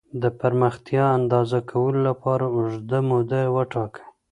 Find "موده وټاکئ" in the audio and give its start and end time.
3.09-4.03